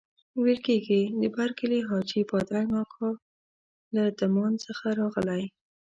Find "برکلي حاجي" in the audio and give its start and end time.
1.35-2.21